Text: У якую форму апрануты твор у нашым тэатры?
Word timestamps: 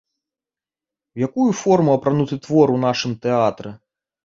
У 1.19 1.21
якую 1.27 1.49
форму 1.61 1.91
апрануты 1.99 2.41
твор 2.47 2.67
у 2.79 2.81
нашым 2.87 3.17
тэатры? 3.29 3.79